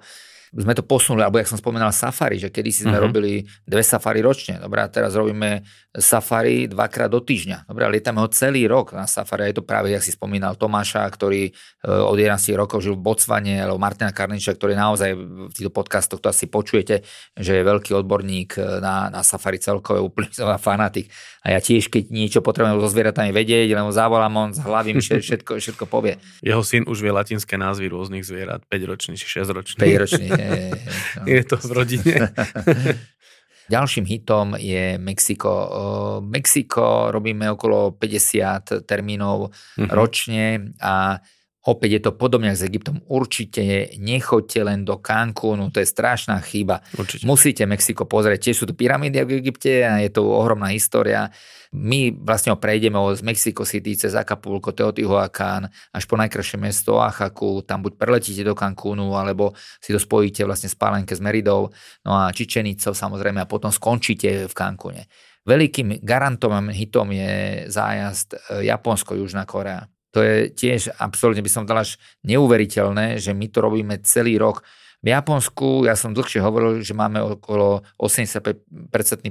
[0.52, 3.08] sme to posunuli, alebo jak som spomínal safari, že kedy si sme uh-huh.
[3.08, 5.64] robili dve safari ročne, dobre, a teraz robíme
[5.96, 9.88] safari dvakrát do týždňa, dobre, lietame ho celý rok na safari, a je to práve,
[9.88, 11.52] jak si spomínal Tomáša, ktorý e,
[11.88, 16.28] od 11 rokov žil v Botsvane, alebo Martina Karniča, ktorý naozaj v týchto podcastoch to
[16.28, 17.00] asi počujete,
[17.32, 20.28] že je veľký odborník e, na, na safari celkové, úplne
[20.60, 21.08] fanatik.
[21.42, 25.58] A ja tiež, keď niečo potrebujem so zvieratami vedieť, len zavolám, on z hlavy všetko,
[25.58, 26.22] všetko povie.
[26.38, 29.78] Jeho syn už vie latinské názvy rôznych zvierat, 5 ročný či 6 ročný.
[29.82, 30.40] 5 ročný, no.
[31.26, 32.14] Je to v rodine.
[33.72, 35.50] Ďalším hitom je Mexiko.
[36.20, 39.88] Mexiko robíme okolo 50 termínov uh-huh.
[39.94, 41.22] ročne a
[41.62, 43.02] opäť je to podobne s Egyptom.
[43.06, 46.82] Určite nechoďte len do Cancúnu, to je strašná chyba.
[46.98, 47.22] Určite.
[47.22, 48.50] Musíte Mexiko pozrieť.
[48.50, 51.30] Tiež sú tu pyramídy v Egypte a je to ohromná história.
[51.72, 57.64] My vlastne ho prejdeme z Mexico City cez Acapulco, Teotihuacán až po najkrajšie mesto Oaxacu,
[57.64, 61.72] tam buď preletíte do Cancúnu, alebo si to spojíte vlastne z Palenke s Meridou,
[62.04, 65.08] no a Čičenicou samozrejme a potom skončíte v Cancúne.
[65.42, 68.38] Veľkým garantovaným hitom je zájazd e,
[68.70, 69.82] Japonsko-Južná Korea.
[70.12, 74.64] To je tiež absolútne by som dal až neuveriteľné, že my to robíme celý rok
[75.02, 78.62] v Japonsku, ja som dlhšie hovoril, že máme okolo 85%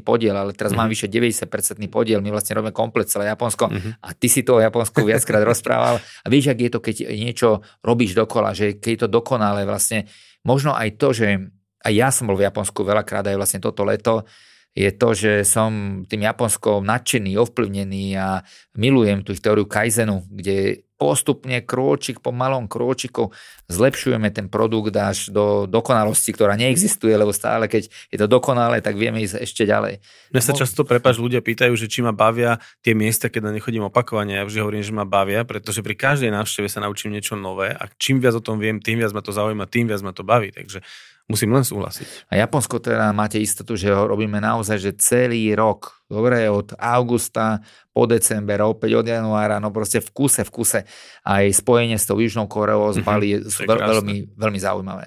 [0.04, 0.84] podiel, ale teraz mm-hmm.
[0.84, 1.48] mám vyše 90%
[1.88, 4.04] podiel, my vlastne robíme komplet celé Japonsko mm-hmm.
[4.04, 7.50] a ty si to o Japonsku viackrát rozprával a vieš, ak je to, keď niečo
[7.88, 10.12] robíš dokola, že keď je to dokonale vlastne,
[10.44, 11.40] možno aj to, že
[11.88, 14.28] aj ja som bol v Japonsku veľakrát aj vlastne toto leto,
[14.72, 18.40] je to, že som tým Japonskom nadšený, ovplyvnený a
[18.80, 23.34] milujem tú teóriu Kaizenu, kde postupne krôčik po malom krôčiku
[23.74, 29.02] zlepšujeme ten produkt až do dokonalosti, ktorá neexistuje, lebo stále keď je to dokonalé, tak
[29.02, 29.98] vieme ísť ešte ďalej.
[30.30, 33.60] Mňa sa často, prepáč, ľudia pýtajú, že či ma bavia tie miesta, keď na ne
[33.66, 34.38] chodím opakovane.
[34.38, 37.90] Ja vždy hovorím, že ma bavia, pretože pri každej návšteve sa naučím niečo nové a
[37.98, 40.54] čím viac o tom viem, tým viac ma to zaujíma, tým viac ma to baví.
[40.54, 40.86] Takže
[41.32, 42.28] Musím len súhlasiť.
[42.28, 47.64] A Japonsko teda máte istotu, že ho robíme naozaj, že celý rok, dobre, od augusta
[47.96, 50.80] po december, opäť od januára, no proste v kuse, v kuse.
[51.24, 55.06] Aj spojenie s tou Južnou Koreou z mhm, Bali mm-hmm, sú veľ, veľmi, veľmi zaujímavé.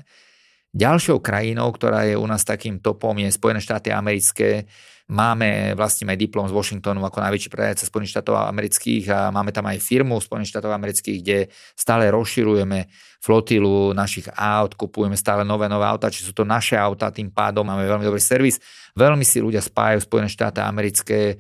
[0.75, 4.67] Ďalšou krajinou, ktorá je u nás takým topom, je Spojené štáty americké.
[5.05, 9.69] Máme, vlastníme aj diplom z Washingtonu ako najväčší predajca Spojených štátov amerických a máme tam
[9.69, 11.39] aj firmu Spojených štátov amerických, kde
[11.77, 12.89] stále rozširujeme
[13.21, 17.69] flotilu našich aut, kupujeme stále nové, nové auta, či sú to naše auta, tým pádom
[17.69, 18.57] máme veľmi dobrý servis.
[18.97, 21.35] Veľmi si ľudia spájajú Spojené štáty americké e,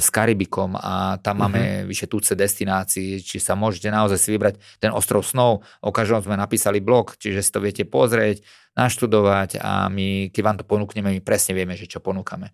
[0.00, 1.88] s Karibikom a tam máme mm-hmm.
[1.92, 5.60] vyše túce destinácií, či sa môžete naozaj si vybrať ten ostrov snov.
[5.84, 8.40] O každom sme napísali blog, čiže si to viete pozrieť,
[8.80, 12.52] naštudovať a my, keď vám to ponúkneme, my presne vieme, že čo ponúkame.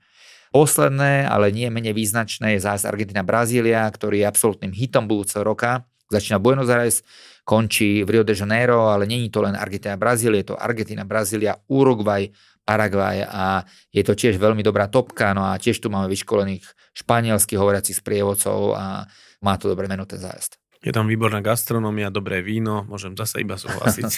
[0.55, 5.87] Posledné, ale nie menej význačné je zás Argentina Brazília, ktorý je absolútnym hitom budúceho roka.
[6.07, 7.03] Začína Buenos Aires,
[7.43, 11.59] končí v Rio de Janeiro, ale není to len Argentina Brazília, je to Argentina Brazília,
[11.67, 12.31] Uruguay,
[12.67, 13.63] Paraguay a
[13.95, 16.67] je to tiež veľmi dobrá topka, no a tiež tu máme vyškolených
[16.99, 19.07] španielských hovoriacich sprievodcov a
[19.43, 20.59] má to dobré meno ten zájazd.
[20.83, 24.11] Je tam výborná gastronomia, dobré víno, môžem zase iba súhlasiť.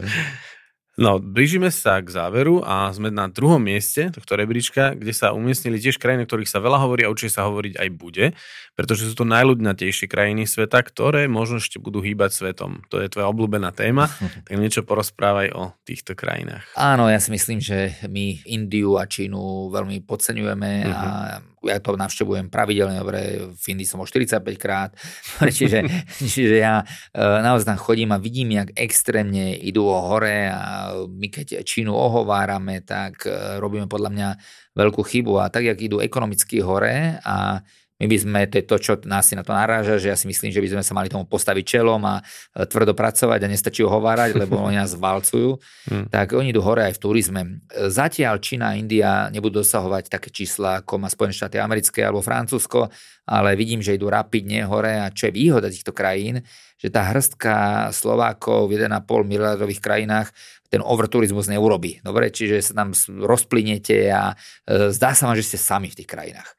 [1.00, 5.80] No, blížime sa k záveru a sme na druhom mieste tohto rebríčka, kde sa umiestnili
[5.80, 8.36] tiež krajiny, o ktorých sa veľa hovorí a určite sa hovoriť aj bude,
[8.76, 12.84] pretože sú to najľudnatejšie krajiny sveta, ktoré možno ešte budú hýbať svetom.
[12.92, 14.12] To je tvoja obľúbená téma,
[14.44, 16.68] tak niečo porozprávaj o týchto krajinách.
[16.76, 20.92] Áno, ja si myslím, že my Indiu a Čínu veľmi podceňujeme uh-huh.
[20.92, 21.06] a
[21.40, 24.90] mhm ja to navštevujem pravidelne, dobre, v Indii som bol 45 krát,
[25.56, 25.86] čiže,
[26.18, 31.28] čiže ja e, naozaj tam chodím a vidím, jak extrémne idú o hore a my
[31.30, 34.28] keď Čínu ohovárame, tak e, robíme podľa mňa
[34.72, 35.38] veľkú chybu.
[35.40, 37.60] A tak, jak idú ekonomicky hore a
[38.02, 40.26] my by sme, to je to, čo nás si na to naráža, že ja si
[40.26, 43.86] myslím, že by sme sa mali tomu postaviť čelom a e, tvrdo pracovať a nestačí
[43.86, 45.54] ho hovárať, lebo oni nás valcujú.
[45.86, 46.10] Hmm.
[46.10, 47.40] Tak oni idú hore aj v turizme.
[47.70, 52.90] Zatiaľ Čína a India nebudú dosahovať také čísla, ako má Spojené štáty americké alebo Francúzsko,
[53.22, 56.42] ale vidím, že idú rapidne hore a čo je výhoda týchto krajín,
[56.82, 60.34] že tá hrstka Slovákov v 1,5 miliardových krajinách
[60.66, 62.02] ten overturizmus neurobi.
[62.02, 64.34] Dobre, čiže sa tam rozplynete a
[64.66, 66.50] e, zdá sa vám, že ste sami v tých krajinách.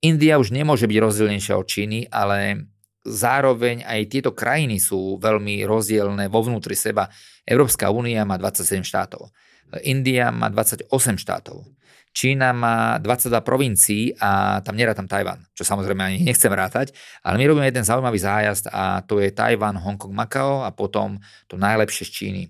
[0.00, 2.68] India už nemôže byť rozdielnejšia od Číny, ale
[3.04, 7.08] zároveň aj tieto krajiny sú veľmi rozdielne vo vnútri seba.
[7.44, 9.28] Európska únia má 27 štátov.
[9.84, 10.88] India má 28
[11.20, 11.68] štátov.
[12.10, 16.90] Čína má 22 provincií a tam nerátam Tajvan, čo samozrejme ani nechcem rátať,
[17.22, 21.54] ale my robíme jeden zaujímavý zájazd a to je Tajvan, Hongkong, Makao a potom to
[21.54, 22.42] najlepšie z Číny.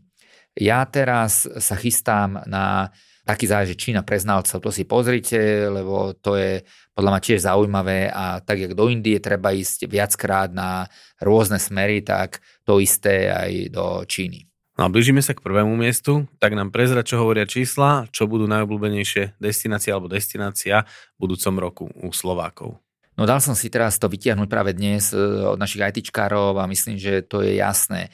[0.56, 2.90] Ja teraz sa chystám na
[3.24, 8.10] taký že Čína pre znalcov, to si pozrite, lebo to je podľa mňa tiež zaujímavé
[8.12, 10.90] a tak, jak do Indie treba ísť viackrát na
[11.22, 14.50] rôzne smery, tak to isté aj do Číny.
[14.80, 18.48] No a blížime sa k prvému miestu, tak nám prezrať, čo hovoria čísla, čo budú
[18.48, 20.88] najobľúbenejšie destinácie alebo destinácia
[21.20, 22.80] v budúcom roku u Slovákov.
[23.20, 26.96] No dal som si teraz to vytiahnuť práve dnes e, od našich ITčkárov a myslím,
[26.96, 28.08] že to je jasné.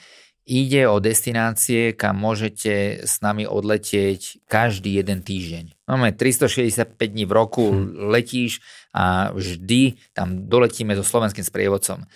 [0.46, 5.74] Ide o destinácie, kam môžete s nami odletieť každý jeden týždeň.
[5.90, 8.14] Máme 365 dní v roku, hm.
[8.14, 8.62] letíš
[8.94, 12.06] a vždy tam doletíme so slovenským sprievodcom.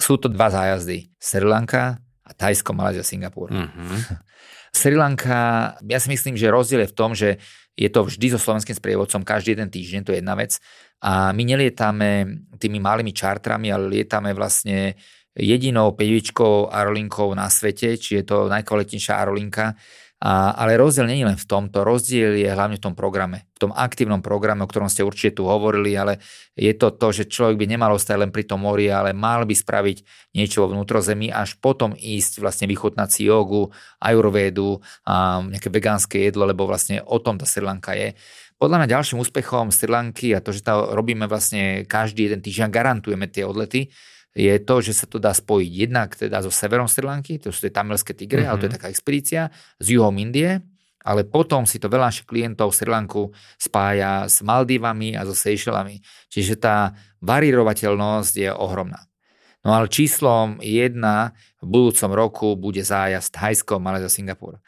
[0.00, 1.12] Sú to dva zájazdy.
[1.20, 3.52] Sri Lanka a Thajsko, Malázia, Singapur.
[3.52, 4.24] Mm-hmm.
[4.80, 7.40] Sri Lanka, ja si myslím, že rozdiel je v tom, že
[7.76, 10.56] je to vždy so slovenským sprievodcom každý jeden týždeň, to je jedna vec.
[11.04, 14.96] A my nelietame tými malými čartrami, ale lietame vlastne
[15.36, 19.76] jedinou pevičkou aerolinkou na svete, či je to najkvalitnejšia aerolinka
[20.16, 23.68] a, ale rozdiel nie je len v tomto, rozdiel je hlavne v tom programe, v
[23.68, 26.24] tom aktívnom programe, o ktorom ste určite tu hovorili, ale
[26.56, 29.52] je to to, že človek by nemal ostať len pri tom mori, ale mal by
[29.52, 33.68] spraviť niečo vo vnútrozemí, až potom ísť vlastne vychutnať si jogu,
[34.00, 38.16] ajurvédu, a nejaké vegánske jedlo, lebo vlastne o tom tá Sri Lanka je.
[38.56, 42.72] Podľa mňa ďalším úspechom Sri Lanky a to, že to robíme vlastne každý jeden týždeň,
[42.72, 43.92] garantujeme tie odlety,
[44.36, 47.64] je to, že sa to dá spojiť jednak teda so severom Sri Lanky, to sú
[47.64, 48.52] tie tamilské tigre, mm-hmm.
[48.52, 48.76] ale to je mhm.
[48.76, 49.48] taká expedícia,
[49.80, 50.60] s juhom Indie,
[51.00, 56.02] ale potom si to veľa našich klientov Sri Lanku spája s Maldivami a so Seychellami.
[56.28, 59.06] Čiže tá varirovateľnosť je ohromná.
[59.62, 64.58] No ale číslom jedna v budúcom roku bude zájazd Thajsko, Malézia, Singapur.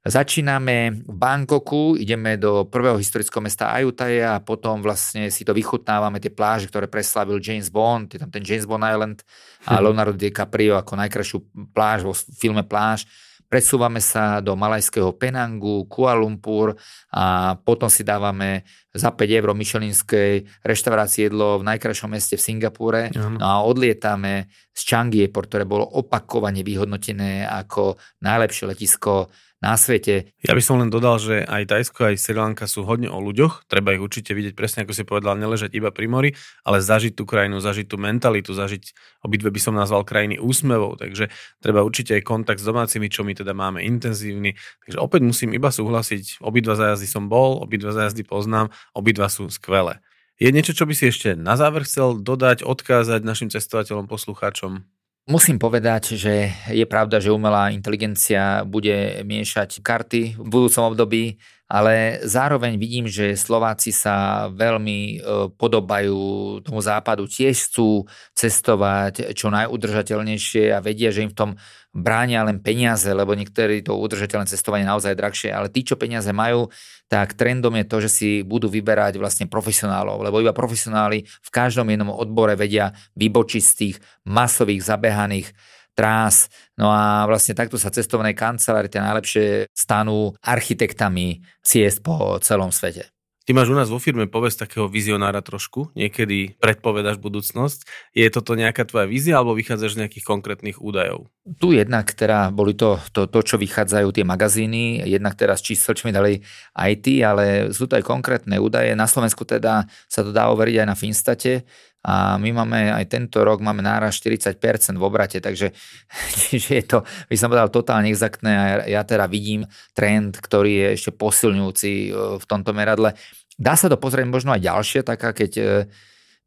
[0.00, 6.16] Začíname v Bangkoku, ideme do prvého historického mesta Ayutthaya a potom vlastne si to vychutnávame,
[6.16, 9.20] tie pláže, ktoré preslavil James Bond, je tam ten James Bond Island
[9.68, 9.80] a hm.
[9.84, 11.38] Leonardo DiCaprio ako najkrajšiu
[11.76, 13.04] pláž vo filme Pláž.
[13.50, 16.80] Presúvame sa do malajského Penangu, Kuala Lumpur
[17.12, 23.00] a potom si dávame za 5 eur myšelinskej reštaurácie jedlo v najkrajšom meste v Singapúre.
[23.14, 30.32] No a odlietame z Changi Airport, ktoré bolo opakovane vyhodnotené ako najlepšie letisko na svete.
[30.40, 33.68] Ja by som len dodal, že aj Tajsko, aj Sri Lanka sú hodne o ľuďoch.
[33.68, 36.30] Treba ich určite vidieť presne, ako si povedal, neležať iba pri mori,
[36.64, 40.96] ale zažiť tú krajinu, zažiť tú mentalitu, zažiť obidve by som nazval krajiny úsmevou.
[40.96, 41.28] Takže
[41.60, 44.56] treba určite aj kontakt s domácimi, čo my teda máme intenzívny.
[44.88, 50.02] Takže opäť musím iba súhlasiť, obidva zájazdy som bol, obidva zájazdy poznám, obidva sú skvelé.
[50.40, 54.88] Je niečo, čo by si ešte na záver chcel dodať, odkázať našim cestovateľom, poslucháčom?
[55.28, 61.36] Musím povedať, že je pravda, že umelá inteligencia bude miešať karty v budúcom období,
[61.70, 65.16] ale zároveň vidím, že Slováci sa veľmi e,
[65.54, 66.18] podobajú
[66.66, 71.50] tomu západu, tiež chcú cestovať čo najudržateľnejšie a vedia, že im v tom
[71.90, 76.70] bránia len peniaze, lebo niektorí to udržateľné cestovanie naozaj drahšie, ale tí, čo peniaze majú,
[77.10, 81.90] tak trendom je to, že si budú vyberať vlastne profesionálov, lebo iba profesionáli v každom
[81.90, 85.50] jednom odbore vedia vybočiť z tých masových zabehaných
[85.98, 86.46] trás.
[86.78, 93.19] No a vlastne takto sa cestovné kancelárie tie najlepšie stanú architektami ciest po celom svete.
[93.50, 97.82] Ty máš u nás vo firme povesť takého vizionára trošku, niekedy predpovedaš budúcnosť.
[98.14, 101.26] Je toto nejaká tvoja vízia alebo vychádzaš z nejakých konkrétnych údajov?
[101.58, 106.06] Tu jednak teda boli to, to, to, čo vychádzajú tie magazíny, jednak teraz čísel, čo
[106.06, 106.38] mi dali
[106.78, 108.94] IT, ale sú to aj konkrétne údaje.
[108.94, 111.66] Na Slovensku teda sa to dá overiť aj na Finstate
[112.00, 114.56] a my máme aj tento rok máme náraz 40%
[114.96, 115.76] v obrate, takže
[116.64, 120.88] že je to, by som povedal, totálne exaktné a ja teda vidím trend, ktorý je
[120.96, 122.10] ešte posilňujúci e,
[122.40, 123.12] v tomto meradle.
[123.60, 125.64] Dá sa to pozrieť možno aj ďalšie, taká keď e,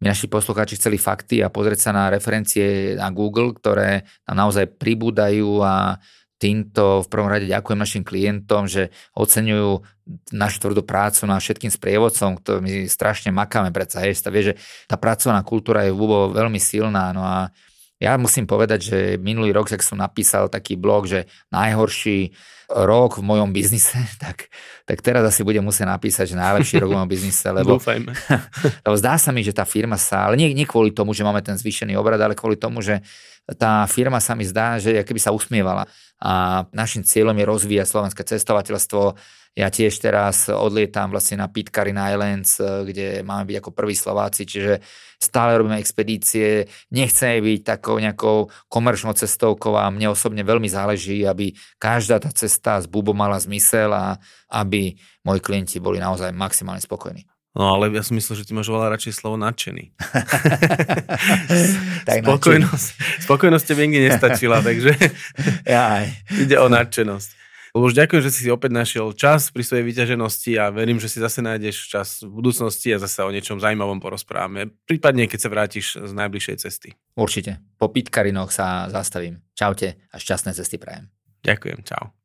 [0.02, 4.82] mi naši poslucháči chceli fakty a pozrieť sa na referencie na Google, ktoré nám naozaj
[4.82, 6.02] pribúdajú a
[6.41, 9.80] týmto v prvom rade ďakujem našim klientom, že oceňujú
[10.36, 15.39] našu tvrdú prácu na všetkým sprievodcom, ktorý my strašne makáme predsa, hej, že tá pracovná
[15.47, 16.02] kultúra je v
[16.36, 17.54] veľmi silná, no a
[18.04, 22.36] ja musím povedať, že minulý rok, ak som napísal taký blog, že najhorší
[22.68, 24.52] rok v mojom biznise, tak,
[24.84, 27.80] tak teraz asi budem musieť napísať, že najlepší rok v mojom biznise, lebo,
[28.86, 31.39] lebo zdá sa mi, že tá firma sa, ale nie, nie kvôli tomu, že máme
[31.39, 32.99] ten zvýšený obrad, ale kvôli tomu, že
[33.60, 35.84] tá firma sa mi zdá, že keby sa usmievala.
[36.24, 39.20] A našim cieľom je rozvíjať slovenské cestovateľstvo.
[39.54, 44.82] Ja tiež teraz odlietam vlastne na Pitcairn Islands, kde máme byť ako prví Slováci, čiže
[45.22, 51.54] stále robíme expedície, nechceme byť takou nejakou komerčnou cestovkou a mne osobne veľmi záleží, aby
[51.78, 54.18] každá tá cesta z Bubo mala zmysel a
[54.49, 57.30] aby moji klienti boli naozaj maximálne spokojní.
[57.54, 59.93] No ale ja som myslel, že ty máš volať radšej slovo nadšený.
[62.10, 62.88] tak spokojnosť,
[63.30, 64.97] spokojnosť tebe nikdy nestačila, takže
[66.41, 67.43] ide o nadšenosť.
[67.74, 71.17] Už ďakujem, že si si opäť našiel čas pri svojej vyťaženosti a verím, že si
[71.17, 74.69] zase nájdeš čas v budúcnosti a zase o niečom zaujímavom porozprávame.
[74.86, 76.93] Prípadne, keď sa vrátiš z najbližšej cesty.
[77.17, 77.57] Určite.
[77.82, 79.41] Po Pitkarinoch sa zastavím.
[79.57, 81.09] Čaute a šťastné cesty prajem.
[81.41, 82.22] Ďakujem, čau.